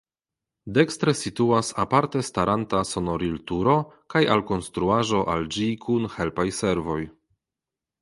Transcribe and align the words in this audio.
Dekstre 0.77 1.13
situas 1.19 1.69
aparte 1.83 2.23
staranta 2.31 2.81
sonorilturo 2.93 3.77
kaj 4.15 4.25
alkonstruaĵo 4.39 5.23
al 5.37 5.49
ĝi 5.59 5.73
kun 5.89 6.13
helpaj 6.19 6.51
servoj. 6.65 7.03